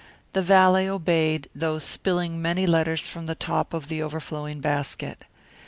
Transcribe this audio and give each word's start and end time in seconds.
The 0.33 0.41
valet 0.41 0.89
obeyed, 0.89 1.47
though 1.53 1.77
spilling 1.77 2.41
many 2.41 2.65
letters 2.65 3.07
from 3.07 3.27
the 3.27 3.35
top 3.35 3.71
of 3.71 3.87
the 3.87 4.01
overflowing 4.01 4.59
basket. 4.59 5.25